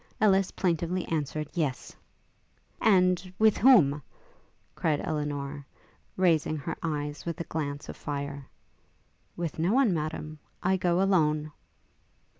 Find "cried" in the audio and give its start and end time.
4.73-4.99